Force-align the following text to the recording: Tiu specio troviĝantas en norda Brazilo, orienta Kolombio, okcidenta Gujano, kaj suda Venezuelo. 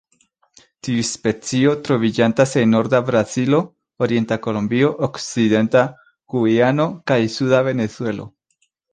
Tiu 0.85 1.01
specio 1.07 1.73
troviĝantas 1.87 2.53
en 2.61 2.71
norda 2.75 3.01
Brazilo, 3.09 3.59
orienta 4.05 4.37
Kolombio, 4.45 4.89
okcidenta 5.09 5.83
Gujano, 6.35 6.87
kaj 7.13 7.19
suda 7.35 7.61
Venezuelo. 7.69 8.27